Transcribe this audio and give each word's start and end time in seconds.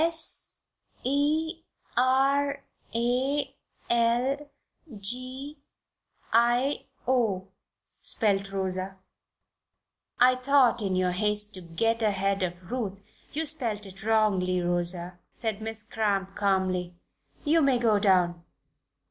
"'S 0.03 0.55
e 1.03 1.61
r 1.95 2.65
a 2.95 3.53
l 3.91 4.49
g 4.97 5.57
i 6.33 6.85
o'," 7.07 7.47
spelled 8.01 8.49
Rosa. 8.49 8.97
"I 10.19 10.37
thought 10.37 10.81
in 10.81 10.95
your 10.95 11.11
haste 11.11 11.53
to 11.53 11.61
get 11.61 12.01
ahead 12.01 12.41
of 12.41 12.71
Ruth 12.71 12.97
you 13.31 13.45
spelled 13.45 13.85
it 13.85 14.03
wrongly, 14.03 14.59
Rosa," 14.59 15.19
said 15.33 15.61
Miss 15.61 15.83
Cramp, 15.83 16.35
calmly. 16.35 16.95
"You 17.45 17.61
may 17.61 17.77
go 17.77 17.99
down. 17.99 18.43